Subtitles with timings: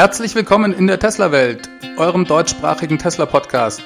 [0.00, 1.68] Herzlich willkommen in der Tesla-Welt,
[1.98, 3.82] eurem deutschsprachigen Tesla-Podcast.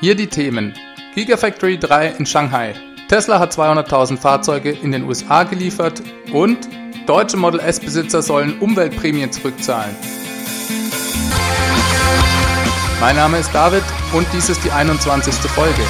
[0.00, 0.72] Hier die Themen.
[1.16, 2.74] Gigafactory 3 in Shanghai.
[3.08, 6.00] Tesla hat 200.000 Fahrzeuge in den USA geliefert
[6.32, 6.58] und
[7.08, 9.96] deutsche Model S-Besitzer sollen Umweltprämien zurückzahlen.
[13.00, 13.82] Mein Name ist David
[14.12, 15.34] und dies ist die 21.
[15.50, 15.82] Folge.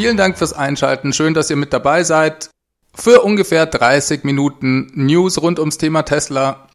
[0.00, 1.12] Vielen Dank fürs Einschalten.
[1.12, 2.48] Schön, dass ihr mit dabei seid.
[2.94, 6.68] Für ungefähr 30 Minuten News rund ums Thema Tesla.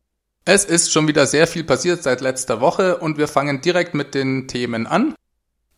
[0.45, 4.13] Es ist schon wieder sehr viel passiert seit letzter Woche und wir fangen direkt mit
[4.13, 5.15] den Themen an.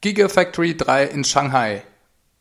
[0.02, 1.84] Gigafactory 3 in Shanghai.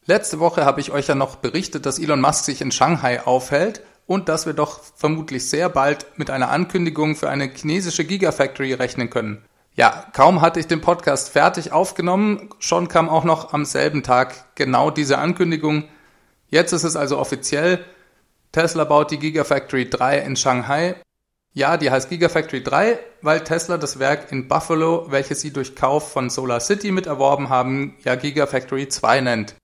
[0.06, 3.82] Letzte Woche habe ich euch ja noch berichtet, dass Elon Musk sich in Shanghai aufhält
[4.06, 9.08] und dass wir doch vermutlich sehr bald mit einer Ankündigung für eine chinesische Gigafactory rechnen
[9.08, 9.44] können.
[9.78, 14.54] Ja, kaum hatte ich den Podcast fertig aufgenommen, schon kam auch noch am selben Tag
[14.54, 15.84] genau diese Ankündigung.
[16.48, 17.84] Jetzt ist es also offiziell.
[18.52, 20.94] Tesla baut die Gigafactory 3 in Shanghai.
[21.52, 26.10] Ja, die heißt Gigafactory 3, weil Tesla das Werk in Buffalo, welches sie durch Kauf
[26.10, 29.56] von Solar City mit erworben haben, ja Gigafactory 2 nennt.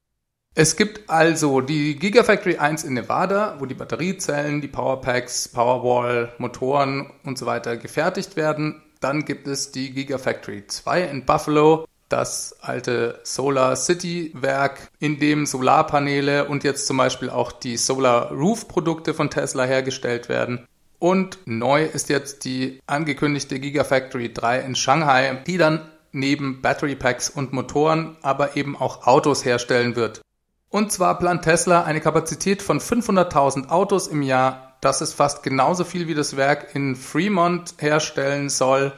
[0.54, 7.10] Es gibt also die Gigafactory 1 in Nevada, wo die Batteriezellen, die Powerpacks, Powerwall, Motoren
[7.24, 8.82] und so weiter gefertigt werden.
[9.02, 15.44] Dann gibt es die Gigafactory 2 in Buffalo, das alte Solar City Werk, in dem
[15.44, 20.68] Solarpaneele und jetzt zum Beispiel auch die Solar Roof Produkte von Tesla hergestellt werden.
[21.00, 27.28] Und neu ist jetzt die angekündigte Gigafactory 3 in Shanghai, die dann neben Battery Packs
[27.28, 30.22] und Motoren aber eben auch Autos herstellen wird.
[30.68, 35.84] Und zwar plant Tesla eine Kapazität von 500.000 Autos im Jahr dass es fast genauso
[35.84, 38.92] viel wie das Werk in Fremont herstellen soll.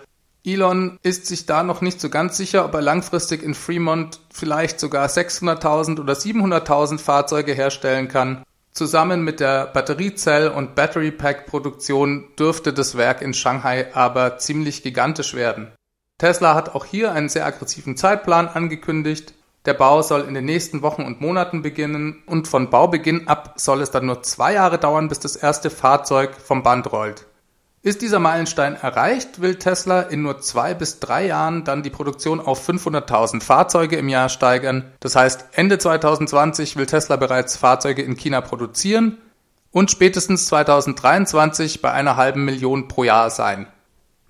[0.44, 4.80] Elon ist sich da noch nicht so ganz sicher, ob er langfristig in Fremont vielleicht
[4.80, 8.42] sogar 600.000 oder 700.000 Fahrzeuge herstellen kann.
[8.72, 14.82] Zusammen mit der Batteriezell- und Battery Pack Produktion dürfte das Werk in Shanghai aber ziemlich
[14.82, 15.72] gigantisch werden.
[16.18, 19.34] Tesla hat auch hier einen sehr aggressiven Zeitplan angekündigt.
[19.66, 23.80] Der Bau soll in den nächsten Wochen und Monaten beginnen und von Baubeginn ab soll
[23.80, 27.26] es dann nur zwei Jahre dauern, bis das erste Fahrzeug vom Band rollt.
[27.80, 32.40] Ist dieser Meilenstein erreicht, will Tesla in nur zwei bis drei Jahren dann die Produktion
[32.40, 34.92] auf 500.000 Fahrzeuge im Jahr steigern.
[35.00, 39.18] Das heißt, Ende 2020 will Tesla bereits Fahrzeuge in China produzieren
[39.70, 43.66] und spätestens 2023 bei einer halben Million pro Jahr sein.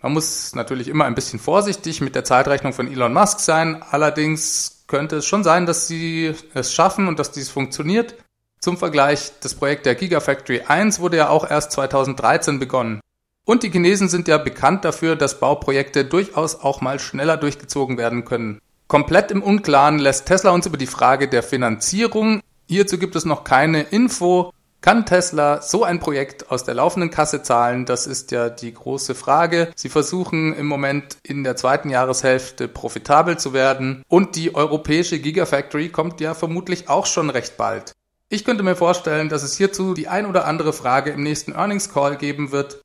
[0.02, 3.82] Man muss natürlich immer ein bisschen vorsichtig mit der Zeitrechnung von Elon Musk sein.
[3.88, 8.14] Allerdings könnte es schon sein, dass sie es schaffen und dass dies funktioniert.
[8.60, 13.00] Zum Vergleich, das Projekt der Gigafactory 1 wurde ja auch erst 2013 begonnen.
[13.44, 18.24] Und die Chinesen sind ja bekannt dafür, dass Bauprojekte durchaus auch mal schneller durchgezogen werden
[18.24, 18.60] können.
[18.88, 22.40] Komplett im Unklaren lässt Tesla uns über die Frage der Finanzierung.
[22.66, 24.53] Hierzu gibt es noch keine Info.
[24.84, 27.86] Kann Tesla so ein Projekt aus der laufenden Kasse zahlen?
[27.86, 29.72] Das ist ja die große Frage.
[29.74, 35.88] Sie versuchen im Moment in der zweiten Jahreshälfte profitabel zu werden und die europäische Gigafactory
[35.88, 37.92] kommt ja vermutlich auch schon recht bald.
[38.28, 41.90] Ich könnte mir vorstellen, dass es hierzu die ein oder andere Frage im nächsten Earnings
[41.90, 42.82] Call geben wird.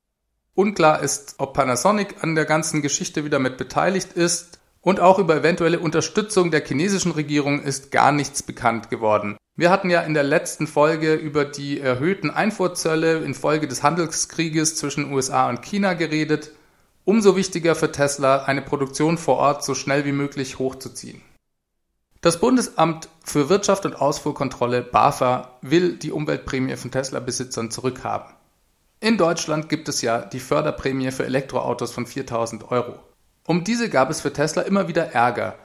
[0.54, 5.36] Unklar ist, ob Panasonic an der ganzen Geschichte wieder mit beteiligt ist und auch über
[5.36, 9.36] eventuelle Unterstützung der chinesischen Regierung ist gar nichts bekannt geworden.
[9.60, 15.12] Wir hatten ja in der letzten Folge über die erhöhten Einfuhrzölle infolge des Handelskrieges zwischen
[15.12, 16.52] USA und China geredet.
[17.04, 21.20] Umso wichtiger für Tesla, eine Produktion vor Ort so schnell wie möglich hochzuziehen.
[22.22, 28.32] Das Bundesamt für Wirtschaft und Ausfuhrkontrolle BAFA will die Umweltprämie von Tesla-Besitzern zurückhaben.
[29.00, 32.98] In Deutschland gibt es ja die Förderprämie für Elektroautos von 4000 Euro.
[33.46, 35.58] Um diese gab es für Tesla immer wieder Ärger.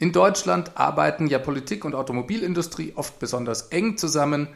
[0.00, 4.48] In Deutschland arbeiten ja Politik und Automobilindustrie oft besonders eng zusammen.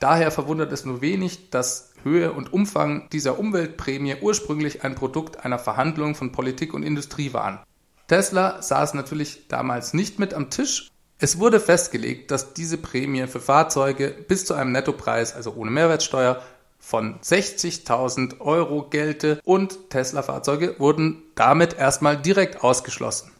[0.00, 5.60] Daher verwundert es nur wenig, dass Höhe und Umfang dieser Umweltprämie ursprünglich ein Produkt einer
[5.60, 7.60] Verhandlung von Politik und Industrie waren.
[8.08, 10.90] Tesla saß natürlich damals nicht mit am Tisch.
[11.20, 16.42] Es wurde festgelegt, dass diese Prämie für Fahrzeuge bis zu einem Nettopreis, also ohne Mehrwertsteuer,
[16.80, 23.30] von 60.000 Euro gelte und Tesla-Fahrzeuge wurden damit erstmal direkt ausgeschlossen.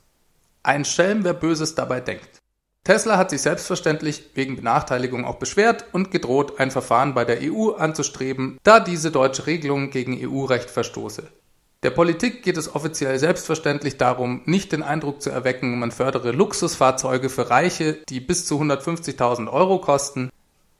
[0.63, 2.43] Ein Schelm, wer Böses dabei denkt.
[2.85, 7.71] Tesla hat sich selbstverständlich wegen Benachteiligung auch beschwert und gedroht, ein Verfahren bei der EU
[7.71, 11.25] anzustreben, da diese deutsche Regelung gegen EU-Recht verstoße.
[11.83, 17.31] Der Politik geht es offiziell selbstverständlich darum, nicht den Eindruck zu erwecken, man fördere Luxusfahrzeuge
[17.31, 20.29] für Reiche, die bis zu 150.000 Euro kosten,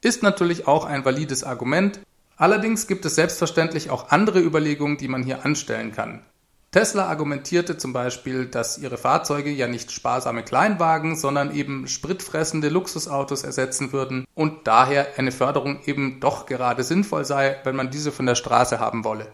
[0.03, 2.01] ist natürlich auch ein valides Argument.
[2.37, 6.23] Allerdings gibt es selbstverständlich auch andere Überlegungen, die man hier anstellen kann.
[6.73, 13.43] Tesla argumentierte zum Beispiel, dass ihre Fahrzeuge ja nicht sparsame Kleinwagen, sondern eben spritfressende Luxusautos
[13.43, 18.27] ersetzen würden und daher eine Förderung eben doch gerade sinnvoll sei, wenn man diese von
[18.27, 19.33] der Straße haben wolle.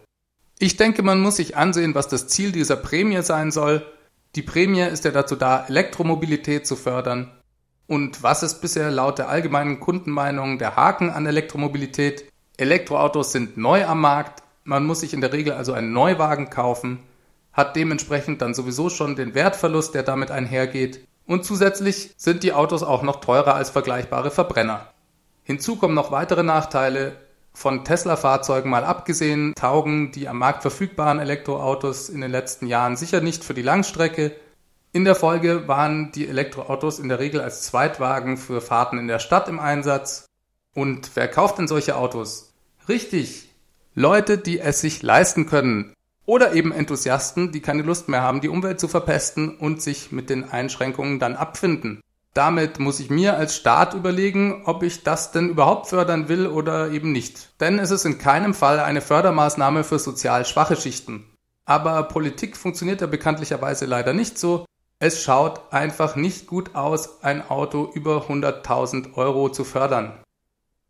[0.58, 3.84] Ich denke, man muss sich ansehen, was das Ziel dieser Prämie sein soll.
[4.34, 7.30] Die Prämie ist ja dazu da, Elektromobilität zu fördern.
[7.86, 12.32] Und was ist bisher laut der allgemeinen Kundenmeinung der Haken an Elektromobilität?
[12.56, 17.00] Elektroautos sind neu am Markt, man muss sich in der Regel also einen Neuwagen kaufen
[17.56, 21.00] hat dementsprechend dann sowieso schon den Wertverlust, der damit einhergeht.
[21.26, 24.92] Und zusätzlich sind die Autos auch noch teurer als vergleichbare Verbrenner.
[25.42, 27.16] Hinzu kommen noch weitere Nachteile.
[27.54, 33.22] Von Tesla-Fahrzeugen mal abgesehen, taugen die am Markt verfügbaren Elektroautos in den letzten Jahren sicher
[33.22, 34.36] nicht für die Langstrecke.
[34.92, 39.18] In der Folge waren die Elektroautos in der Regel als Zweitwagen für Fahrten in der
[39.18, 40.26] Stadt im Einsatz.
[40.74, 42.52] Und wer kauft denn solche Autos?
[42.88, 43.48] Richtig,
[43.94, 45.95] Leute, die es sich leisten können.
[46.26, 50.28] Oder eben Enthusiasten, die keine Lust mehr haben, die Umwelt zu verpesten und sich mit
[50.28, 52.00] den Einschränkungen dann abfinden.
[52.34, 56.90] Damit muss ich mir als Staat überlegen, ob ich das denn überhaupt fördern will oder
[56.90, 57.58] eben nicht.
[57.60, 61.24] Denn es ist in keinem Fall eine Fördermaßnahme für sozial schwache Schichten.
[61.64, 64.66] Aber Politik funktioniert ja bekanntlicherweise leider nicht so.
[64.98, 70.12] Es schaut einfach nicht gut aus, ein Auto über 100.000 Euro zu fördern.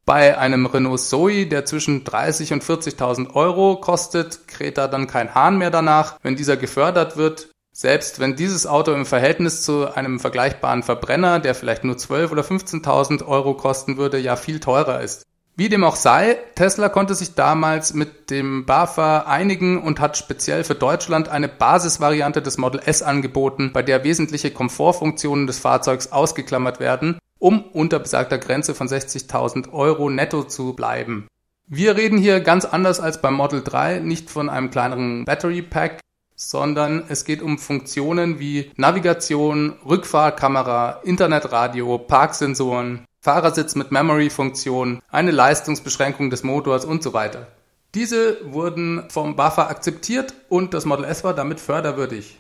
[0.07, 5.35] Bei einem Renault Zoe, der zwischen 30 und 40.000 Euro kostet, kräht da dann kein
[5.35, 7.49] Hahn mehr danach, wenn dieser gefördert wird.
[7.73, 12.43] Selbst wenn dieses Auto im Verhältnis zu einem vergleichbaren Verbrenner, der vielleicht nur 12 oder
[12.43, 15.25] 15.000 Euro kosten würde, ja viel teurer ist.
[15.57, 20.63] Wie dem auch sei, Tesla konnte sich damals mit dem BAFA einigen und hat speziell
[20.63, 26.79] für Deutschland eine Basisvariante des Model S angeboten, bei der wesentliche Komfortfunktionen des Fahrzeugs ausgeklammert
[26.79, 31.29] werden um unter besagter Grenze von 60.000 Euro netto zu bleiben.
[31.67, 36.01] Wir reden hier ganz anders als beim Model 3 nicht von einem kleineren Battery Pack,
[36.37, 46.31] sondern es geht um Funktionen wie Navigation, Rückfahrkamera, Internetradio, Parksensoren, Fahrersitz mit Memory-Funktion, eine Leistungsbeschränkung
[46.31, 47.49] des Motors und so weiter.
[47.95, 52.39] Diese wurden vom BAFA akzeptiert und das Model S war damit förderwürdig.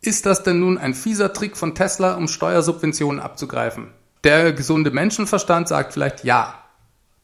[0.00, 3.92] Ist das denn nun ein fieser Trick von Tesla, um Steuersubventionen abzugreifen?
[4.24, 6.54] Der gesunde Menschenverstand sagt vielleicht ja.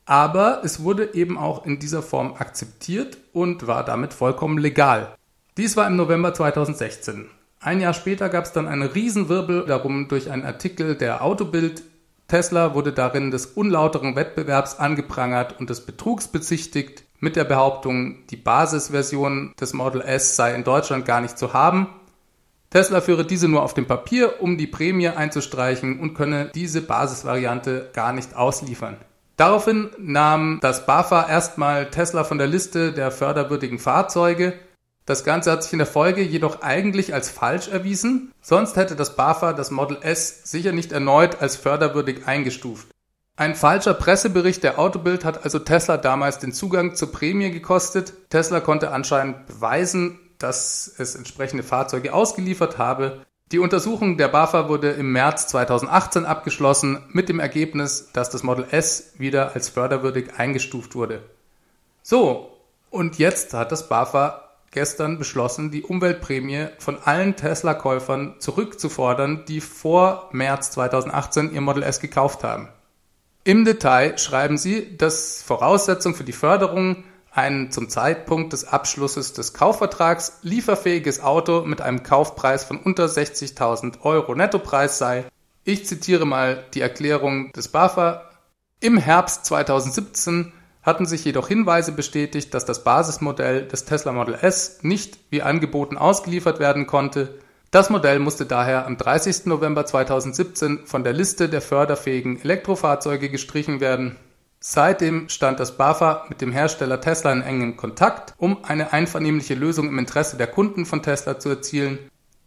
[0.04, 5.14] Aber es wurde eben auch in dieser Form akzeptiert und war damit vollkommen legal.
[5.56, 7.30] Dies war im November 2016.
[7.58, 11.82] Ein Jahr später gab es dann einen Riesenwirbel darum durch einen Artikel der Autobild.
[12.28, 18.36] Tesla wurde darin des unlauteren Wettbewerbs angeprangert und des Betrugs bezichtigt mit der Behauptung, die
[18.36, 21.88] Basisversion des Model S sei in Deutschland gar nicht zu haben
[22.70, 27.90] Tesla führe diese nur auf dem Papier, um die Prämie einzustreichen und könne diese Basisvariante
[27.92, 28.96] gar nicht ausliefern.
[29.36, 34.52] Daraufhin nahm das BAFA erstmal Tesla von der Liste der förderwürdigen Fahrzeuge.
[35.04, 39.16] Das Ganze hat sich in der Folge jedoch eigentlich als falsch erwiesen, sonst hätte das
[39.16, 42.86] BAFA das Model S sicher nicht erneut als förderwürdig eingestuft.
[43.36, 48.12] Ein falscher Pressebericht der Autobild hat also Tesla damals den Zugang zur Prämie gekostet.
[48.28, 53.24] Tesla konnte anscheinend beweisen, dass es entsprechende Fahrzeuge ausgeliefert habe.
[53.52, 58.66] Die Untersuchung der BAFA wurde im März 2018 abgeschlossen mit dem Ergebnis, dass das Model
[58.70, 61.22] S wieder als förderwürdig eingestuft wurde.
[62.02, 62.56] So,
[62.90, 70.28] und jetzt hat das BAFA gestern beschlossen, die Umweltprämie von allen Tesla-Käufern zurückzufordern, die vor
[70.32, 72.68] März 2018 ihr Model S gekauft haben.
[73.42, 79.54] Im Detail schreiben sie, dass Voraussetzung für die Förderung ein zum Zeitpunkt des Abschlusses des
[79.54, 85.24] Kaufvertrags lieferfähiges Auto mit einem Kaufpreis von unter 60.000 Euro Nettopreis sei.
[85.64, 88.22] Ich zitiere mal die Erklärung des BAFA.
[88.80, 94.78] Im Herbst 2017 hatten sich jedoch Hinweise bestätigt, dass das Basismodell des Tesla Model S
[94.82, 97.38] nicht wie angeboten ausgeliefert werden konnte.
[97.70, 99.46] Das Modell musste daher am 30.
[99.46, 104.16] November 2017 von der Liste der förderfähigen Elektrofahrzeuge gestrichen werden.
[104.62, 109.88] Seitdem stand das BAFA mit dem Hersteller Tesla in engem Kontakt, um eine einvernehmliche Lösung
[109.88, 111.98] im Interesse der Kunden von Tesla zu erzielen.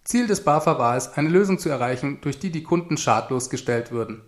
[0.03, 3.91] Ziel des BAFA war es, eine Lösung zu erreichen, durch die die Kunden schadlos gestellt
[3.91, 4.21] würden.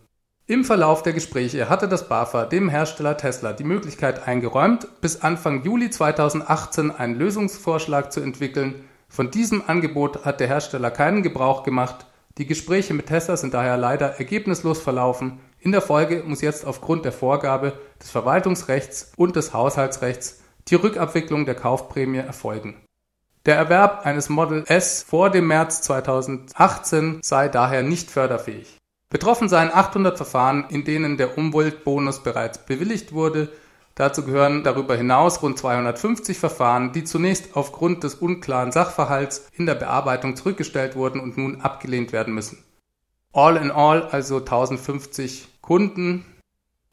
[0.48, 5.64] Im Verlauf der Gespräche hatte das BAFA dem Hersteller Tesla die Möglichkeit eingeräumt, bis Anfang
[5.64, 8.84] Juli 2018 einen Lösungsvorschlag zu entwickeln.
[9.10, 12.08] Von diesem Angebot hat der Hersteller keinen Gebrauch gemacht.
[12.40, 15.40] Die Gespräche mit Tesla sind daher leider ergebnislos verlaufen.
[15.66, 21.48] In der Folge muss jetzt aufgrund der Vorgabe des Verwaltungsrechts und des Haushaltsrechts die Rückabwicklung
[21.48, 22.76] der Kaufprämie erfolgen.
[23.48, 28.78] Der Erwerb eines Model S vor dem März 2018 sei daher nicht förderfähig.
[29.10, 33.50] Betroffen seien 800 Verfahren, in denen der Umweltbonus bereits bewilligt wurde.
[33.96, 39.74] Dazu gehören darüber hinaus rund 250 Verfahren, die zunächst aufgrund des unklaren Sachverhalts in der
[39.74, 42.64] Bearbeitung zurückgestellt wurden und nun abgelehnt werden müssen.
[43.36, 46.24] All in all also 1050 Kunden.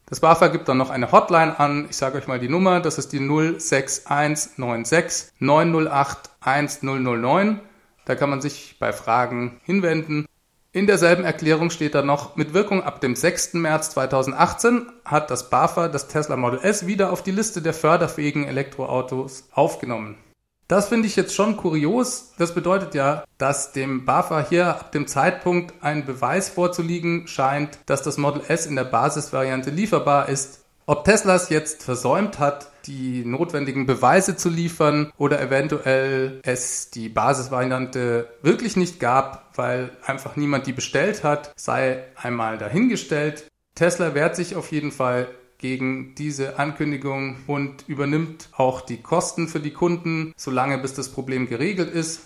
[0.07, 1.85] Das BAFA gibt dann noch eine Hotline an.
[1.89, 2.79] Ich sage euch mal die Nummer.
[2.79, 7.61] Das ist die 06196 908 1009.
[8.05, 10.25] Da kann man sich bei Fragen hinwenden.
[10.71, 13.53] In derselben Erklärung steht dann noch, mit Wirkung ab dem 6.
[13.53, 18.45] März 2018 hat das BAFA das Tesla Model S wieder auf die Liste der förderfähigen
[18.45, 20.17] Elektroautos aufgenommen.
[20.67, 22.33] Das finde ich jetzt schon kurios.
[22.37, 28.01] Das bedeutet ja, dass dem BAFA hier ab dem Zeitpunkt ein Beweis vorzuliegen scheint, dass
[28.01, 33.23] das Model S in der Basisvariante lieferbar ist ob Tesla es jetzt versäumt hat, die
[33.23, 40.67] notwendigen Beweise zu liefern oder eventuell es die Basisvariante wirklich nicht gab, weil einfach niemand
[40.67, 43.49] die bestellt hat, sei einmal dahingestellt.
[43.75, 45.27] Tesla wehrt sich auf jeden Fall
[45.63, 51.47] gegen diese Ankündigung und übernimmt auch die Kosten für die Kunden, solange bis das Problem
[51.47, 52.19] geregelt ist.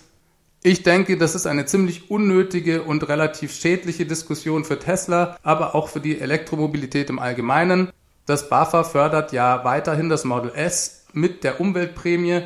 [0.64, 5.88] Ich denke, das ist eine ziemlich unnötige und relativ schädliche Diskussion für Tesla, aber auch
[5.88, 7.92] für die Elektromobilität im Allgemeinen.
[8.26, 12.42] Das BAFA fördert ja weiterhin das Model S mit der Umweltprämie.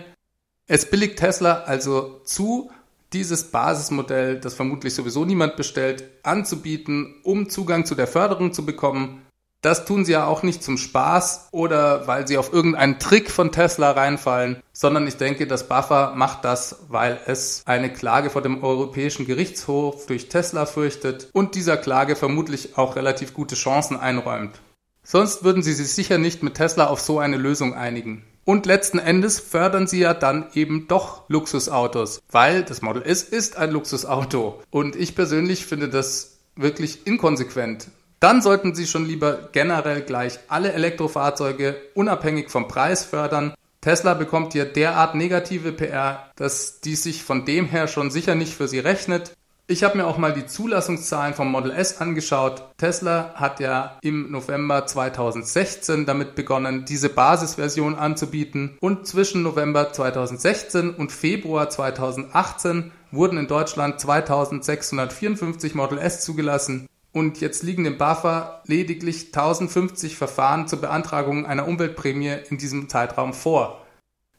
[0.67, 2.71] Es billigt Tesla also zu,
[3.15, 9.23] dieses Basismodell, das vermutlich sowieso niemand bestellt, anzubieten, um Zugang zu der Förderung zu bekommen.
[9.63, 13.53] Das tun sie ja auch nicht zum Spaß oder weil sie auf irgendeinen Trick von
[13.53, 18.65] Tesla reinfallen, sondern ich denke, das BAFA macht das, weil es eine Klage vor dem
[18.65, 24.61] Europäischen Gerichtshof durch Tesla fürchtet und dieser Klage vermutlich auch relativ gute Chancen einräumt.
[25.05, 28.25] Sonst würden sie sich sicher nicht mit Tesla auf so eine Lösung einigen.
[28.45, 33.57] Und letzten Endes fördern sie ja dann eben doch Luxusautos, weil das Model S ist
[33.57, 34.61] ein Luxusauto.
[34.71, 37.87] Und ich persönlich finde das wirklich inkonsequent.
[38.23, 43.53] Dann sollten sie schon lieber generell gleich alle Elektrofahrzeuge unabhängig vom Preis fördern.
[43.81, 48.55] Tesla bekommt hier derart negative PR, dass dies sich von dem her schon sicher nicht
[48.55, 49.33] für sie rechnet.
[49.67, 52.63] Ich habe mir auch mal die Zulassungszahlen vom Model S angeschaut.
[52.77, 60.91] Tesla hat ja im November 2016 damit begonnen, diese Basisversion anzubieten und zwischen November 2016
[60.91, 68.63] und Februar 2018 wurden in Deutschland 2654 Model S zugelassen und jetzt liegen dem BAFA
[68.67, 73.85] lediglich 1050 Verfahren zur Beantragung einer Umweltprämie in diesem Zeitraum vor.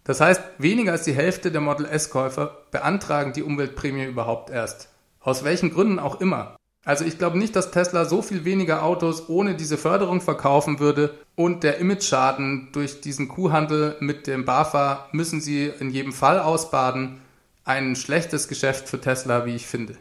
[0.03, 4.89] Das heißt, weniger als die Hälfte der Model S-Käufer beantragen die Umweltprämie überhaupt erst.
[5.20, 6.58] Aus welchen Gründen auch immer.
[6.86, 11.18] Also ich glaube nicht, dass Tesla so viel weniger Autos ohne diese Förderung verkaufen würde
[11.36, 17.22] und der Image-Schaden durch diesen Kuhhandel mit dem BAFA müssen sie in jedem Fall ausbaden.
[17.63, 19.96] Ein schlechtes Geschäft für Tesla, wie ich finde.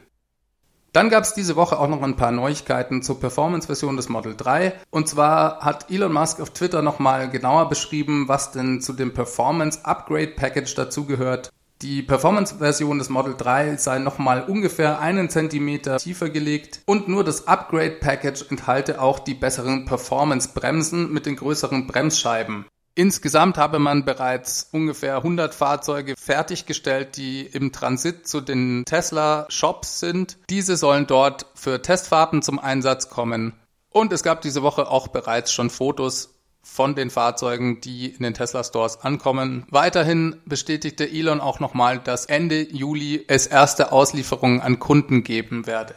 [0.93, 4.75] Dann gab es diese Woche auch noch ein paar Neuigkeiten zur Performance-Version des Model 3.
[4.91, 9.81] Und zwar hat Elon Musk auf Twitter nochmal genauer beschrieben, was denn zu dem Performance
[9.85, 11.51] Upgrade Package dazugehört.
[11.81, 17.49] Die Performance-Version des Model 3 sei nochmal ungefähr einen Zentimeter tiefer gelegt und nur das
[17.49, 22.67] Upgrade-Package enthalte auch die besseren Performance-Bremsen mit den größeren Bremsscheiben.
[22.95, 30.37] Insgesamt habe man bereits ungefähr 100 Fahrzeuge fertiggestellt, die im Transit zu den Tesla-Shops sind.
[30.51, 33.55] Diese sollen dort für Testfahrten zum Einsatz kommen.
[33.89, 38.35] Und es gab diese Woche auch bereits schon Fotos von den Fahrzeugen, die in den
[38.35, 39.67] Tesla Stores ankommen.
[39.71, 45.95] Weiterhin bestätigte Elon auch nochmal, dass Ende Juli es erste Auslieferungen an Kunden geben werde.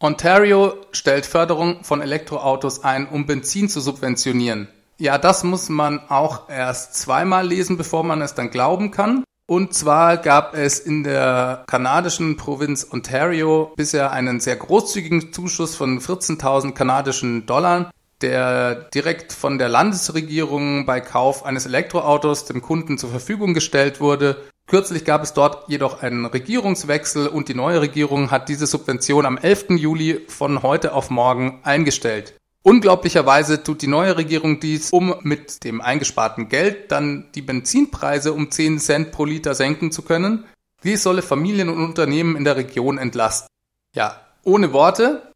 [0.00, 4.68] Ontario stellt Förderung von Elektroautos ein, um Benzin zu subventionieren.
[4.98, 9.24] Ja, das muss man auch erst zweimal lesen, bevor man es dann glauben kann.
[9.46, 16.00] Und zwar gab es in der kanadischen Provinz Ontario bisher einen sehr großzügigen Zuschuss von
[16.00, 17.90] 14.000 kanadischen Dollar
[18.24, 24.36] der direkt von der Landesregierung bei Kauf eines Elektroautos dem Kunden zur Verfügung gestellt wurde.
[24.66, 29.36] Kürzlich gab es dort jedoch einen Regierungswechsel und die neue Regierung hat diese Subvention am
[29.36, 29.70] 11.
[29.76, 32.34] Juli von heute auf morgen eingestellt.
[32.66, 38.50] Unglaublicherweise tut die neue Regierung dies, um mit dem eingesparten Geld dann die Benzinpreise um
[38.50, 40.44] 10 Cent pro Liter senken zu können.
[40.82, 43.48] Dies solle Familien und Unternehmen in der Region entlasten.
[43.94, 45.34] Ja, ohne Worte,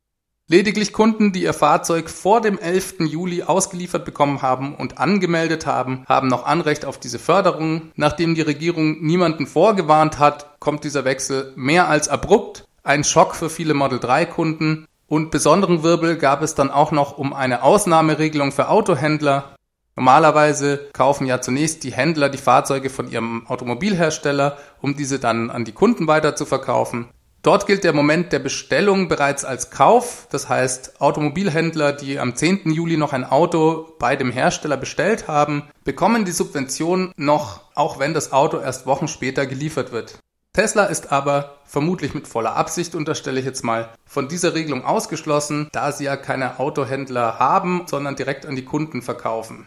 [0.51, 3.01] Lediglich Kunden, die ihr Fahrzeug vor dem 11.
[3.01, 7.93] Juli ausgeliefert bekommen haben und angemeldet haben, haben noch Anrecht auf diese Förderung.
[7.97, 12.65] Nachdem die Regierung niemanden vorgewarnt hat, kommt dieser Wechsel mehr als abrupt.
[12.83, 14.88] Ein Schock für viele Model 3 Kunden.
[15.09, 19.57] Und besonderen Wirbel gab es dann auch noch um eine Ausnahmeregelung für Autohändler.
[19.97, 25.65] Normalerweise kaufen ja zunächst die Händler die Fahrzeuge von ihrem Automobilhersteller, um diese dann an
[25.65, 27.09] die Kunden weiter zu verkaufen.
[27.43, 30.29] Dort gilt der Moment der Bestellung bereits als Kauf.
[30.31, 32.71] Das heißt, Automobilhändler, die am 10.
[32.71, 38.13] Juli noch ein Auto bei dem Hersteller bestellt haben, bekommen die Subvention noch, auch wenn
[38.13, 40.19] das Auto erst Wochen später geliefert wird.
[40.59, 45.69] Tesla ist aber vermutlich mit voller Absicht, unterstelle ich jetzt mal, von dieser Regelung ausgeschlossen,
[45.71, 49.67] da sie ja keine Autohändler haben, sondern direkt an die Kunden verkaufen.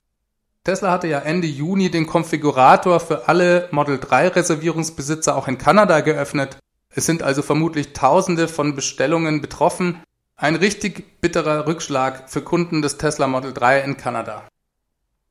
[0.65, 6.01] Tesla hatte ja Ende Juni den Konfigurator für alle Model 3 Reservierungsbesitzer auch in Kanada
[6.01, 6.57] geöffnet
[6.93, 10.03] es sind also vermutlich Tausende von Bestellungen betroffen.
[10.35, 14.45] Ein richtig bitterer Rückschlag für Kunden des Tesla Model 3 in Kanada.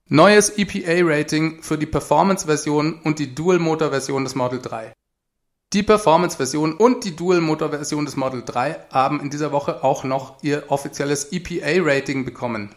[0.09, 4.93] Neues EPA-Rating für die Performance-Version und die Dual-Motor-Version des Model 3.
[5.73, 10.65] Die Performance-Version und die Dual-Motor-Version des Model 3 haben in dieser Woche auch noch ihr
[10.67, 12.75] offizielles EPA-Rating bekommen.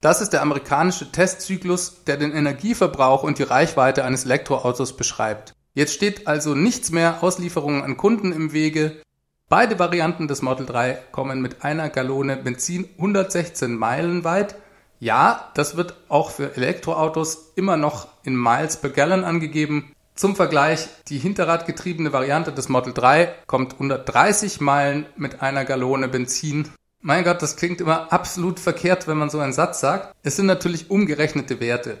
[0.00, 5.54] Das ist der amerikanische Testzyklus, der den Energieverbrauch und die Reichweite eines Elektroautos beschreibt.
[5.74, 9.02] Jetzt steht also nichts mehr Auslieferungen an Kunden im Wege.
[9.48, 14.54] Beide Varianten des Model 3 kommen mit einer Gallone Benzin 116 Meilen weit.
[15.00, 19.92] Ja, das wird auch für Elektroautos immer noch in Miles per Gallon angegeben.
[20.20, 26.68] Zum Vergleich, die hinterradgetriebene Variante des Model 3 kommt 130 Meilen mit einer Gallone Benzin.
[27.00, 30.14] Mein Gott, das klingt immer absolut verkehrt, wenn man so einen Satz sagt.
[30.22, 31.96] Es sind natürlich umgerechnete Werte.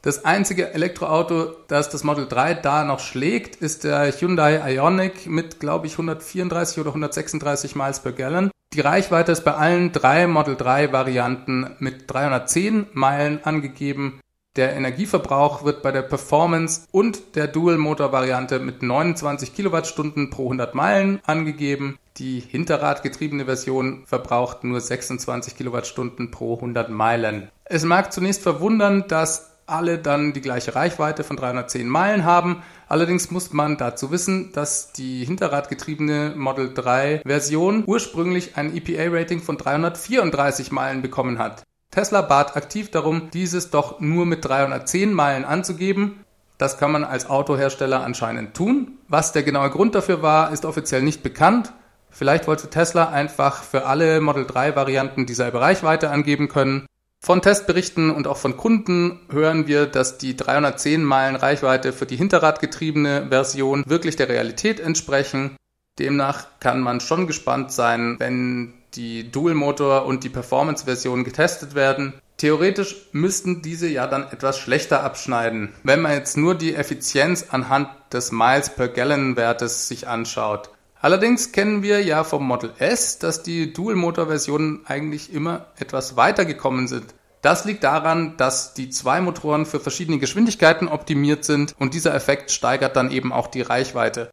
[0.00, 5.60] Das einzige Elektroauto, das das Model 3 da noch schlägt, ist der Hyundai Ioniq mit,
[5.60, 8.50] glaube ich, 134 oder 136 Miles per Gallon.
[8.72, 14.18] Die Reichweite ist bei allen drei Model 3 Varianten mit 310 Meilen angegeben.
[14.58, 21.20] Der Energieverbrauch wird bei der Performance und der Dual-Motor-Variante mit 29 Kilowattstunden pro 100 Meilen
[21.24, 21.96] angegeben.
[22.16, 27.52] Die hinterradgetriebene Version verbraucht nur 26 Kilowattstunden pro 100 Meilen.
[27.66, 32.64] Es mag zunächst verwundern, dass alle dann die gleiche Reichweite von 310 Meilen haben.
[32.88, 39.56] Allerdings muss man dazu wissen, dass die hinterradgetriebene Model 3 Version ursprünglich ein EPA-Rating von
[39.56, 41.62] 334 Meilen bekommen hat.
[41.90, 46.24] Tesla bat aktiv darum, dieses doch nur mit 310 Meilen anzugeben.
[46.58, 48.98] Das kann man als Autohersteller anscheinend tun.
[49.08, 51.72] Was der genaue Grund dafür war, ist offiziell nicht bekannt.
[52.10, 56.86] Vielleicht wollte Tesla einfach für alle Model 3 Varianten dieselbe Reichweite angeben können.
[57.20, 62.16] Von Testberichten und auch von Kunden hören wir, dass die 310 Meilen Reichweite für die
[62.16, 65.56] hinterradgetriebene Version wirklich der Realität entsprechen.
[65.98, 72.14] Demnach kann man schon gespannt sein, wenn die Dual-Motor und die Performance-Version getestet werden.
[72.36, 77.88] Theoretisch müssten diese ja dann etwas schlechter abschneiden, wenn man jetzt nur die Effizienz anhand
[78.12, 80.70] des Miles per Gallon Wertes sich anschaut.
[81.00, 86.88] Allerdings kennen wir ja vom Model S, dass die Dual-Motor-Versionen eigentlich immer etwas weiter gekommen
[86.88, 87.14] sind.
[87.40, 92.50] Das liegt daran, dass die zwei Motoren für verschiedene Geschwindigkeiten optimiert sind und dieser Effekt
[92.50, 94.30] steigert dann eben auch die Reichweite.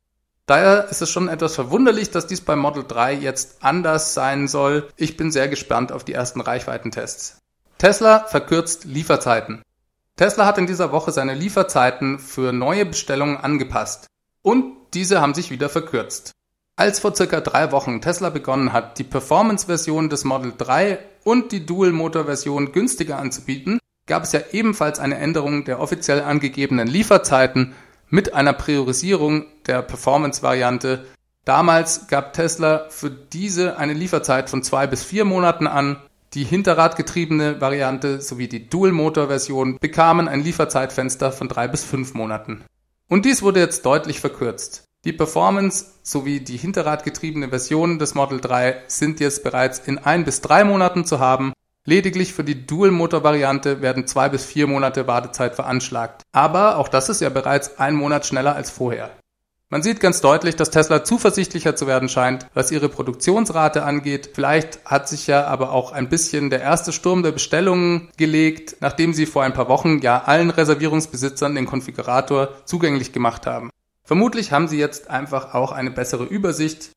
[0.47, 4.87] Daher ist es schon etwas verwunderlich, dass dies beim Model 3 jetzt anders sein soll.
[4.95, 7.39] Ich bin sehr gespannt auf die ersten Reichweitentests.
[7.79, 9.63] Tesla verkürzt Lieferzeiten.
[10.17, 14.07] Tesla hat in dieser Woche seine Lieferzeiten für neue Bestellungen angepasst.
[14.43, 16.31] Und diese haben sich wieder verkürzt.
[16.77, 21.65] Als vor circa drei Wochen Tesla begonnen hat, die Performance-Version des Model 3 und die
[21.65, 27.73] Dual-Motor-Version günstiger anzubieten, gab es ja ebenfalls eine Änderung der offiziell angegebenen Lieferzeiten
[28.15, 31.05] mit einer Priorisierung der Performance-Variante.
[31.43, 35.97] Damals gab Tesla für diese eine Lieferzeit von zwei bis vier Monaten an.
[36.33, 42.63] Die hinterradgetriebene Variante sowie die Dual-Motor-Version bekamen ein Lieferzeitfenster von drei bis fünf Monaten.
[43.09, 44.85] Und dies wurde jetzt deutlich verkürzt.
[45.03, 50.39] Die Performance sowie die hinterradgetriebene Version des Model 3 sind jetzt bereits in ein bis
[50.39, 51.51] drei Monaten zu haben.
[51.87, 56.23] Lediglich für die Dual-Motor-Variante werden zwei bis vier Monate Wartezeit veranschlagt.
[56.31, 59.11] Aber auch das ist ja bereits ein Monat schneller als vorher.
[59.69, 64.31] Man sieht ganz deutlich, dass Tesla zuversichtlicher zu werden scheint, was ihre Produktionsrate angeht.
[64.33, 69.13] Vielleicht hat sich ja aber auch ein bisschen der erste Sturm der Bestellungen gelegt, nachdem
[69.13, 73.69] sie vor ein paar Wochen ja allen Reservierungsbesitzern den Konfigurator zugänglich gemacht haben.
[74.03, 76.91] Vermutlich haben sie jetzt einfach auch eine bessere Übersicht.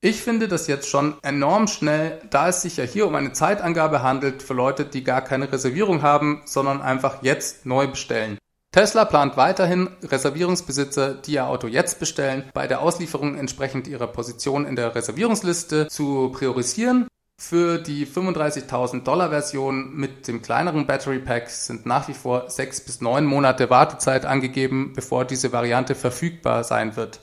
[0.00, 4.00] Ich finde das jetzt schon enorm schnell, da es sich ja hier um eine Zeitangabe
[4.00, 8.38] handelt für Leute, die gar keine Reservierung haben, sondern einfach jetzt neu bestellen.
[8.70, 14.66] Tesla plant weiterhin, Reservierungsbesitzer, die ihr Auto jetzt bestellen, bei der Auslieferung entsprechend ihrer Position
[14.66, 17.08] in der Reservierungsliste zu priorisieren
[17.40, 22.80] für die 35.000 Dollar Version mit dem kleineren Battery Pack sind nach wie vor sechs
[22.80, 27.18] bis neun Monate Wartezeit angegeben, bevor diese Variante verfügbar sein wird.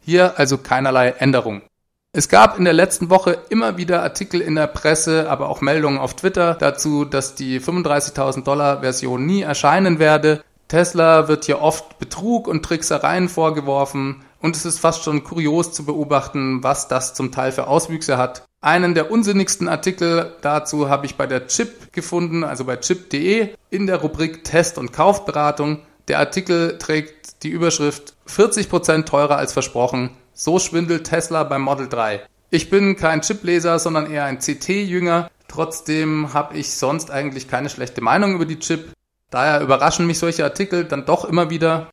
[0.00, 1.62] Hier also keinerlei Änderung.
[2.12, 6.00] Es gab in der letzten Woche immer wieder Artikel in der Presse, aber auch Meldungen
[6.00, 10.42] auf Twitter dazu, dass die 35.000 Dollar Version nie erscheinen werde.
[10.66, 14.24] Tesla wird hier oft Betrug und Tricksereien vorgeworfen.
[14.42, 18.42] und es ist fast schon kurios zu beobachten, was das zum Teil für Auswüchse hat.
[18.60, 23.86] Einen der unsinnigsten Artikel dazu habe ich bei der Chip gefunden, also bei chip.de in
[23.86, 25.82] der Rubrik Test- und Kaufberatung.
[26.08, 30.10] Der Artikel trägt die Überschrift 40% teurer als versprochen.
[30.42, 32.22] So schwindelt Tesla beim Model 3.
[32.48, 35.30] Ich bin kein Chipleser, sondern eher ein CT-Jünger.
[35.48, 38.88] Trotzdem habe ich sonst eigentlich keine schlechte Meinung über die Chip.
[39.28, 41.90] Daher überraschen mich solche Artikel dann doch immer wieder.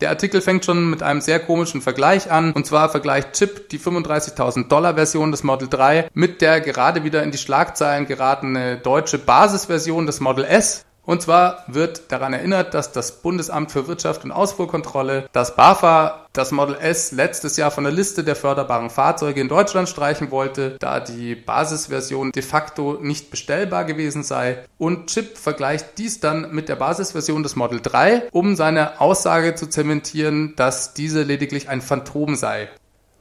[0.00, 2.52] Der Artikel fängt schon mit einem sehr komischen Vergleich an.
[2.52, 7.22] Und zwar vergleicht Chip die 35.000 Dollar Version des Model 3 mit der gerade wieder
[7.22, 10.84] in die Schlagzeilen geratene deutsche Basisversion des Model S.
[11.06, 16.50] Und zwar wird daran erinnert, dass das Bundesamt für Wirtschaft und Ausfuhrkontrolle, das BAFA, das
[16.50, 21.00] Model S letztes Jahr von der Liste der förderbaren Fahrzeuge in Deutschland streichen wollte, da
[21.00, 24.64] die Basisversion de facto nicht bestellbar gewesen sei.
[24.78, 29.68] Und Chip vergleicht dies dann mit der Basisversion des Model 3, um seine Aussage zu
[29.68, 32.68] zementieren, dass diese lediglich ein Phantom sei.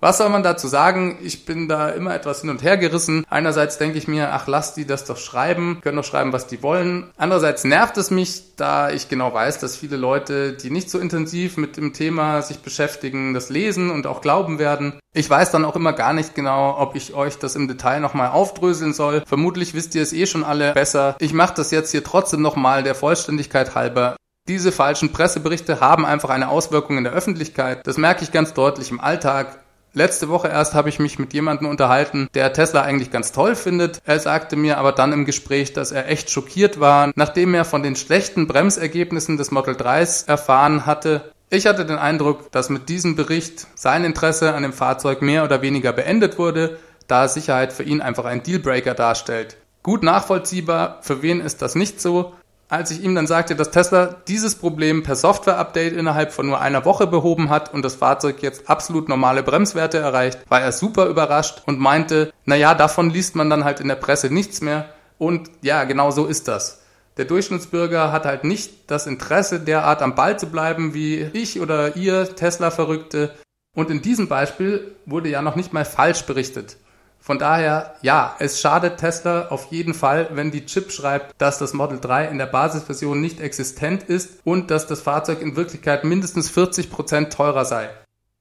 [0.03, 1.17] Was soll man dazu sagen?
[1.21, 3.25] Ich bin da immer etwas hin und her gerissen.
[3.29, 6.61] Einerseits denke ich mir, ach, lass die das doch schreiben, können doch schreiben, was die
[6.61, 7.09] wollen.
[7.15, 11.55] Andererseits nervt es mich, da ich genau weiß, dass viele Leute, die nicht so intensiv
[11.55, 14.99] mit dem Thema sich beschäftigen, das lesen und auch glauben werden.
[15.13, 18.31] Ich weiß dann auch immer gar nicht genau, ob ich euch das im Detail nochmal
[18.31, 19.23] aufdröseln soll.
[19.25, 21.15] Vermutlich wisst ihr es eh schon alle besser.
[21.19, 24.17] Ich mache das jetzt hier trotzdem nochmal der Vollständigkeit halber.
[24.49, 27.87] Diese falschen Presseberichte haben einfach eine Auswirkung in der Öffentlichkeit.
[27.87, 29.59] Das merke ich ganz deutlich im Alltag.
[29.95, 34.01] Letzte Woche erst habe ich mich mit jemandem unterhalten, der Tesla eigentlich ganz toll findet.
[34.05, 37.83] Er sagte mir aber dann im Gespräch, dass er echt schockiert war, nachdem er von
[37.83, 41.31] den schlechten Bremsergebnissen des Model 3s erfahren hatte.
[41.51, 45.61] Ich hatte den Eindruck, dass mit diesem Bericht sein Interesse an dem Fahrzeug mehr oder
[45.61, 49.57] weniger beendet wurde, da Sicherheit für ihn einfach ein Dealbreaker darstellt.
[49.83, 52.33] Gut nachvollziehbar, für wen ist das nicht so?
[52.73, 56.85] Als ich ihm dann sagte, dass Tesla dieses Problem per Software-Update innerhalb von nur einer
[56.85, 61.61] Woche behoben hat und das Fahrzeug jetzt absolut normale Bremswerte erreicht, war er super überrascht
[61.67, 64.89] und meinte, naja, davon liest man dann halt in der Presse nichts mehr.
[65.19, 66.81] Und ja, genau so ist das.
[67.17, 71.95] Der Durchschnittsbürger hat halt nicht das Interesse, derart am Ball zu bleiben wie ich oder
[71.95, 73.35] ihr Tesla-Verrückte.
[73.75, 76.77] Und in diesem Beispiel wurde ja noch nicht mal falsch berichtet.
[77.25, 81.71] Von daher, ja, es schadet Tesla auf jeden Fall, wenn die Chip schreibt, dass das
[81.71, 86.49] Model 3 in der Basisversion nicht existent ist und dass das Fahrzeug in Wirklichkeit mindestens
[86.49, 87.89] 40 Prozent teurer sei.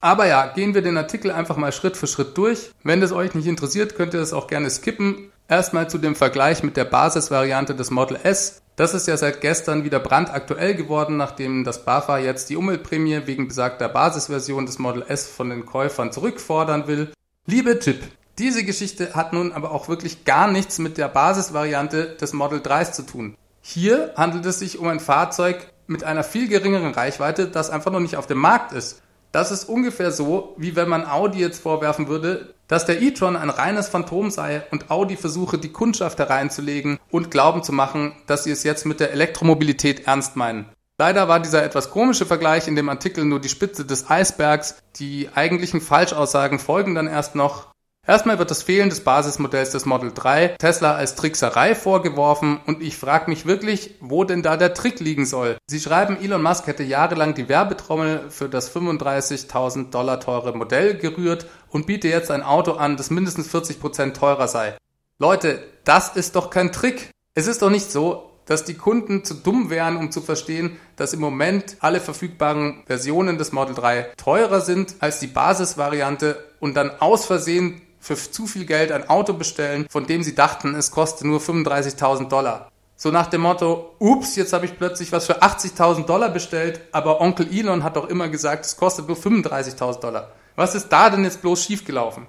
[0.01, 2.73] Aber ja, gehen wir den Artikel einfach mal Schritt für Schritt durch.
[2.83, 5.31] Wenn das euch nicht interessiert, könnt ihr es auch gerne skippen.
[5.47, 8.63] Erstmal zu dem Vergleich mit der Basisvariante des Model S.
[8.75, 13.47] Das ist ja seit gestern wieder brandaktuell geworden, nachdem das BAFA jetzt die Umweltprämie wegen
[13.47, 17.13] besagter Basisversion des Model S von den Käufern zurückfordern will.
[17.47, 18.03] Liebe Chip,
[18.39, 22.93] diese Geschichte hat nun aber auch wirklich gar nichts mit der Basisvariante des Model 3s
[22.93, 23.37] zu tun.
[23.61, 28.01] Hier handelt es sich um ein Fahrzeug mit einer viel geringeren Reichweite, das einfach noch
[28.01, 29.03] nicht auf dem Markt ist.
[29.33, 33.51] Das ist ungefähr so, wie wenn man Audi jetzt vorwerfen würde, dass der e-tron ein
[33.51, 38.51] reines Phantom sei und Audi versuche, die Kundschaft hereinzulegen und glauben zu machen, dass sie
[38.51, 40.67] es jetzt mit der Elektromobilität ernst meinen.
[40.99, 44.77] Leider war dieser etwas komische Vergleich in dem Artikel nur die Spitze des Eisbergs.
[44.97, 47.72] Die eigentlichen Falschaussagen folgen dann erst noch.
[48.05, 52.97] Erstmal wird das Fehlen des Basismodells des Model 3 Tesla als Trickserei vorgeworfen und ich
[52.97, 55.57] frage mich wirklich, wo denn da der Trick liegen soll.
[55.69, 61.47] Sie schreiben, Elon Musk hätte jahrelang die Werbetrommel für das 35.000 Dollar teure Modell gerührt
[61.71, 64.77] und biete jetzt ein Auto an, das mindestens 40 Prozent teurer sei.
[65.21, 67.11] Leute, das ist doch kein Trick.
[67.37, 71.13] Es ist doch nicht so, dass die Kunden zu dumm wären, um zu verstehen, dass
[71.13, 76.91] im Moment alle verfügbaren Versionen des Model 3 teurer sind als die Basisvariante und dann
[76.99, 81.27] aus Versehen für zu viel Geld ein Auto bestellen, von dem sie dachten, es koste
[81.27, 82.71] nur 35.000 Dollar.
[82.97, 87.21] So nach dem Motto, ups, jetzt habe ich plötzlich was für 80.000 Dollar bestellt, aber
[87.21, 90.33] Onkel Elon hat doch immer gesagt, es kostet nur 35.000 Dollar.
[90.57, 92.27] Was ist da denn jetzt bloß schiefgelaufen?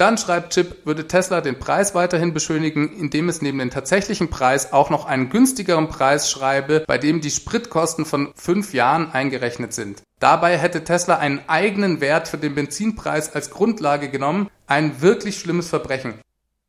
[0.00, 4.72] Dann schreibt Chip, würde Tesla den Preis weiterhin beschönigen, indem es neben dem tatsächlichen Preis
[4.72, 10.00] auch noch einen günstigeren Preis schreibe, bei dem die Spritkosten von fünf Jahren eingerechnet sind.
[10.18, 15.68] Dabei hätte Tesla einen eigenen Wert für den Benzinpreis als Grundlage genommen, ein wirklich schlimmes
[15.68, 16.14] Verbrechen.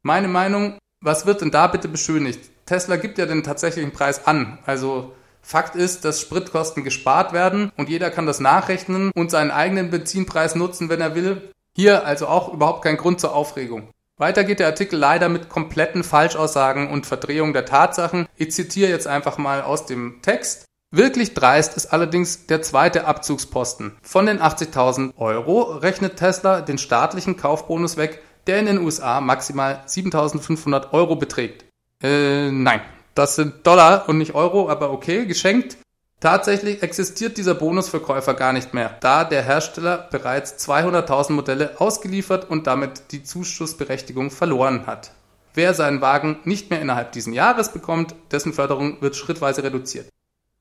[0.02, 2.50] Meine Meinung, was wird denn da bitte beschönigt?
[2.66, 7.88] Tesla gibt ja den tatsächlichen Preis an, also Fakt ist, dass Spritkosten gespart werden und
[7.88, 11.54] jeder kann das nachrechnen und seinen eigenen Benzinpreis nutzen, wenn er will.
[11.82, 13.90] Hier also auch überhaupt kein Grund zur Aufregung.
[14.20, 18.28] Weiter geht der Artikel leider mit kompletten Falschaussagen und Verdrehung der Tatsachen.
[18.36, 20.66] Ich zitiere jetzt einfach mal aus dem Text.
[20.92, 23.98] Wirklich dreist ist allerdings der zweite Abzugsposten.
[24.04, 29.84] Von den 80.000 Euro rechnet Tesla den staatlichen Kaufbonus weg, der in den USA maximal
[29.88, 31.66] 7.500 Euro beträgt.
[32.04, 32.82] Äh, nein,
[33.16, 35.78] das sind Dollar und nicht Euro, aber okay, geschenkt.
[36.22, 41.82] Tatsächlich existiert dieser Bonus für Käufer gar nicht mehr, da der Hersteller bereits 200.000 Modelle
[41.82, 45.14] ausgeliefert und damit die Zuschussberechtigung verloren hat.
[45.56, 50.10] Wer seinen Wagen nicht mehr innerhalb dieses Jahres bekommt, dessen Förderung wird schrittweise reduziert.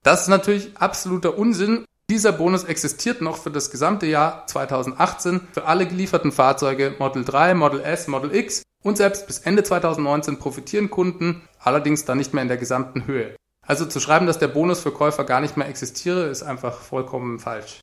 [0.02, 1.84] Das ist natürlich absoluter Unsinn.
[2.08, 7.52] Dieser Bonus existiert noch für das gesamte Jahr 2018 für alle gelieferten Fahrzeuge Model 3,
[7.52, 12.42] Model S, Model X und selbst bis Ende 2019 profitieren Kunden, allerdings dann nicht mehr
[12.42, 13.36] in der gesamten Höhe.
[13.70, 17.38] Also zu schreiben, dass der Bonus für Käufer gar nicht mehr existiere, ist einfach vollkommen
[17.38, 17.78] falsch.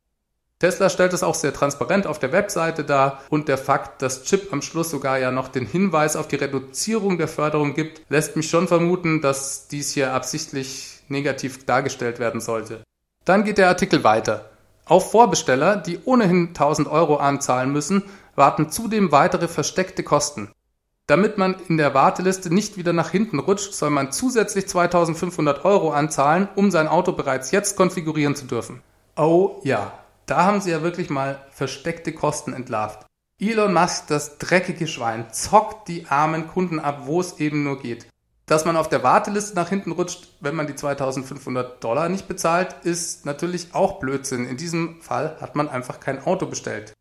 [0.58, 4.52] Tesla stellt es auch sehr transparent auf der Webseite dar und der Fakt, dass Chip
[4.52, 8.50] am Schluss sogar ja noch den Hinweis auf die Reduzierung der Förderung gibt, lässt mich
[8.50, 12.82] schon vermuten, dass dies hier absichtlich negativ dargestellt werden sollte.
[13.24, 14.50] Dann geht der Artikel weiter.
[14.84, 18.02] Auf Vorbesteller, die ohnehin 1000 Euro anzahlen müssen,
[18.34, 20.50] warten zudem weitere versteckte Kosten.
[21.08, 25.90] Damit man in der Warteliste nicht wieder nach hinten rutscht, soll man zusätzlich 2500 Euro
[25.90, 28.82] anzahlen, um sein Auto bereits jetzt konfigurieren zu dürfen.
[29.16, 29.90] Oh ja,
[30.26, 33.06] da haben sie ja wirklich mal versteckte Kosten entlarvt.
[33.40, 38.06] Elon Musk, das dreckige Schwein, zockt die armen Kunden ab, wo es eben nur geht.
[38.44, 42.76] Dass man auf der Warteliste nach hinten rutscht, wenn man die 2500 Dollar nicht bezahlt,
[42.84, 44.46] ist natürlich auch Blödsinn.
[44.46, 46.92] In diesem Fall hat man einfach kein Auto bestellt.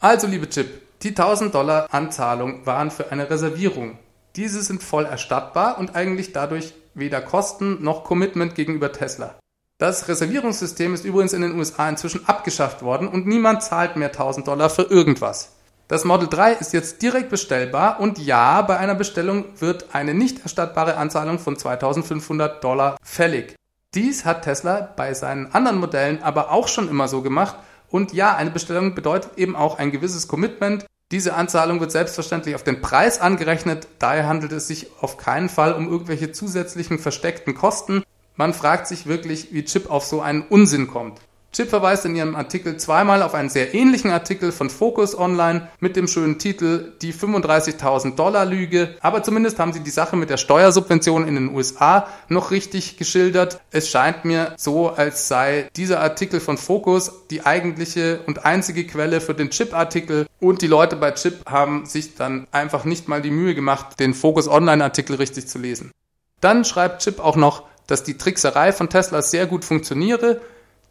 [0.00, 3.98] Also, liebe Chip, die 1000 Dollar Anzahlung waren für eine Reservierung.
[4.36, 9.34] Diese sind voll erstattbar und eigentlich dadurch weder Kosten noch Commitment gegenüber Tesla.
[9.76, 14.48] Das Reservierungssystem ist übrigens in den USA inzwischen abgeschafft worden und niemand zahlt mehr 1000
[14.48, 15.52] Dollar für irgendwas.
[15.88, 20.40] Das Model 3 ist jetzt direkt bestellbar und ja, bei einer Bestellung wird eine nicht
[20.40, 23.56] erstattbare Anzahlung von 2500 Dollar fällig.
[23.92, 27.56] Dies hat Tesla bei seinen anderen Modellen aber auch schon immer so gemacht
[27.90, 32.64] und ja, eine Bestellung bedeutet eben auch ein gewisses Commitment, diese Anzahlung wird selbstverständlich auf
[32.64, 38.02] den Preis angerechnet, daher handelt es sich auf keinen Fall um irgendwelche zusätzlichen versteckten Kosten.
[38.36, 41.20] Man fragt sich wirklich, wie Chip auf so einen Unsinn kommt.
[41.54, 45.94] Chip verweist in ihrem Artikel zweimal auf einen sehr ähnlichen Artikel von Focus Online mit
[45.94, 48.96] dem schönen Titel Die 35.000 Dollar Lüge.
[49.00, 53.60] Aber zumindest haben sie die Sache mit der Steuersubvention in den USA noch richtig geschildert.
[53.70, 59.20] Es scheint mir so, als sei dieser Artikel von Focus die eigentliche und einzige Quelle
[59.20, 60.26] für den Chip-Artikel.
[60.40, 64.12] Und die Leute bei Chip haben sich dann einfach nicht mal die Mühe gemacht, den
[64.12, 65.92] Focus Online Artikel richtig zu lesen.
[66.40, 70.40] Dann schreibt Chip auch noch, dass die Trickserei von Tesla sehr gut funktioniere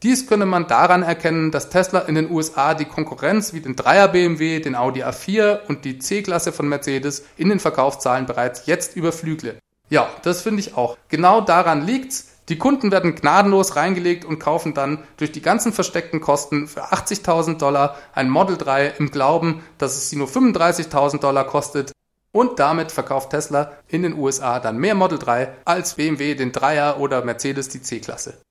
[0.04, 4.10] dies könne man daran erkennen, dass Tesla in den USA die Konkurrenz wie den Dreier
[4.10, 9.58] BMW, den Audi A4 und die C-Klasse von Mercedes in den Verkaufszahlen bereits jetzt überflügle.
[9.89, 10.98] Ja, das finde ich auch.
[11.08, 12.30] Genau daran liegt's.
[12.50, 17.58] Die Kunden werden gnadenlos reingelegt und kaufen dann durch die ganzen versteckten Kosten für 80.000
[17.58, 21.94] Dollar ein Model 3 im Glauben, dass es sie nur 35.000 Dollar kostet.
[22.34, 27.00] Und damit verkauft Tesla in den USA dann mehr Model 3 als BMW den Dreier
[27.00, 28.42] oder Mercedes die C-Klasse.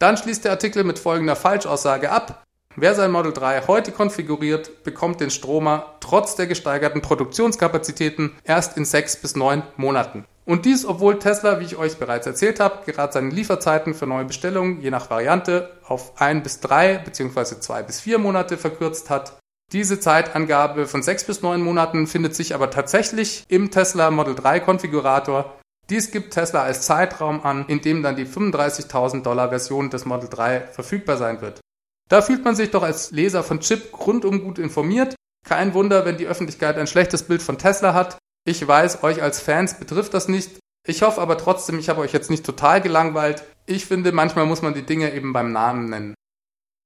[0.00, 2.42] Dann schließt der Artikel mit folgender Falschaussage ab.
[2.74, 8.86] Wer sein Model 3 heute konfiguriert, bekommt den Stromer trotz der gesteigerten Produktionskapazitäten erst in
[8.86, 10.24] sechs bis neun Monaten.
[10.46, 14.24] Und dies, obwohl Tesla, wie ich euch bereits erzählt habe, gerade seine Lieferzeiten für neue
[14.24, 17.60] Bestellungen je nach Variante auf ein bis drei bzw.
[17.60, 19.38] zwei bis vier Monate verkürzt hat.
[19.72, 24.60] Diese Zeitangabe von sechs bis neun Monaten findet sich aber tatsächlich im Tesla Model 3
[24.60, 25.59] Konfigurator
[25.90, 30.28] dies gibt Tesla als Zeitraum an, in dem dann die 35.000 Dollar Version des Model
[30.28, 31.60] 3 verfügbar sein wird.
[32.08, 35.14] Da fühlt man sich doch als Leser von Chip rundum gut informiert.
[35.46, 38.18] Kein Wunder, wenn die Öffentlichkeit ein schlechtes Bild von Tesla hat.
[38.44, 40.58] Ich weiß, euch als Fans betrifft das nicht.
[40.86, 43.44] Ich hoffe aber trotzdem, ich habe euch jetzt nicht total gelangweilt.
[43.66, 46.14] Ich finde, manchmal muss man die Dinge eben beim Namen nennen.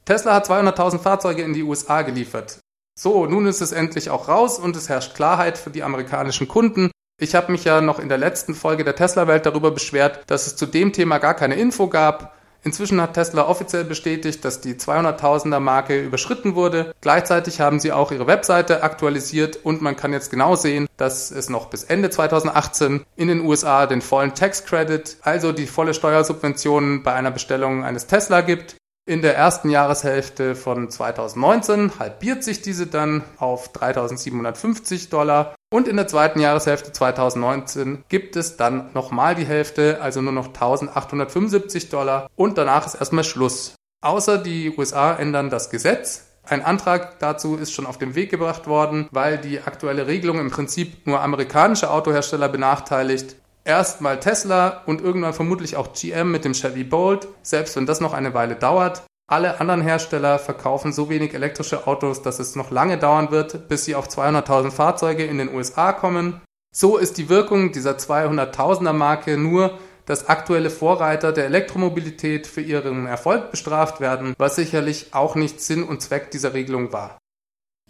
[0.05, 2.59] Tesla hat 200.000 Fahrzeuge in die USA geliefert.
[2.99, 6.91] So, nun ist es endlich auch raus und es herrscht Klarheit für die amerikanischen Kunden.
[7.21, 10.57] Ich habe mich ja noch in der letzten Folge der Tesla-Welt darüber beschwert, dass es
[10.57, 12.35] zu dem Thema gar keine Info gab.
[12.65, 16.93] Inzwischen hat Tesla offiziell bestätigt, dass die 200.000er Marke überschritten wurde.
[17.03, 21.49] Gleichzeitig haben sie auch ihre Webseite aktualisiert und man kann jetzt genau sehen, dass es
[21.49, 27.05] noch bis Ende 2018 in den USA den vollen Tax Credit, also die volle Steuersubvention
[27.05, 28.77] bei einer Bestellung eines Tesla gibt.
[29.07, 35.97] In der ersten Jahreshälfte von 2019 halbiert sich diese dann auf 3.750 Dollar und in
[35.97, 42.31] der zweiten Jahreshälfte 2019 gibt es dann nochmal die Hälfte, also nur noch 1.875 Dollar
[42.37, 43.75] und danach ist erstmal Schluss.
[44.01, 46.29] Außer die USA ändern das Gesetz.
[46.45, 50.53] Ein Antrag dazu ist schon auf den Weg gebracht worden, weil die aktuelle Regelung im
[50.53, 53.35] Prinzip nur amerikanische Autohersteller benachteiligt
[53.65, 58.15] erstmal Tesla und irgendwann vermutlich auch GM mit dem Chevy Bolt, selbst wenn das noch
[58.15, 59.03] eine Weile dauert.
[59.27, 63.87] Alle anderen Hersteller verkaufen so wenig elektrische Autos, dass es noch lange dauern wird, bis
[63.87, 66.43] sie auf 200.000 Fahrzeuge in den USA kommen.
[66.75, 73.07] So ist die Wirkung dieser 200.000er Marke nur, dass aktuelle Vorreiter der Elektromobilität für ihren
[73.07, 77.17] Erfolg bestraft werden, was sicherlich auch nicht Sinn und Zweck dieser Regelung war.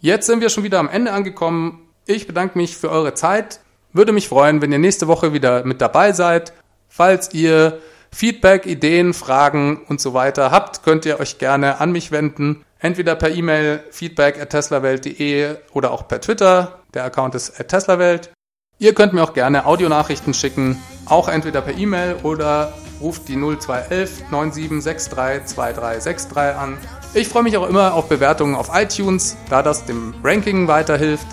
[0.01, 1.89] Jetzt sind wir schon wieder am Ende angekommen.
[2.05, 3.59] Ich bedanke mich für eure Zeit.
[3.91, 6.53] Würde mich freuen, wenn ihr nächste Woche wieder mit dabei seid.
[6.87, 7.79] Falls ihr
[8.15, 12.63] Feedback, Ideen, Fragen und so weiter habt, könnt ihr euch gerne an mich wenden.
[12.79, 16.79] Entweder per E-Mail feedback at teslawelt.de oder auch per Twitter.
[16.93, 18.31] Der Account ist at teslawelt.
[18.79, 24.31] Ihr könnt mir auch gerne Audionachrichten schicken, auch entweder per E-Mail oder ruft die 0211
[24.31, 26.77] 9763 2363 an.
[27.13, 31.27] Ich freue mich auch immer auf Bewertungen auf iTunes, da das dem Ranking weiterhilft.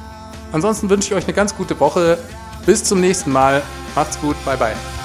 [0.51, 2.19] Ansonsten wünsche ich euch eine ganz gute Woche.
[2.67, 3.63] Bis zum nächsten Mal.
[3.95, 4.35] Macht's gut.
[4.45, 5.02] Bye bye.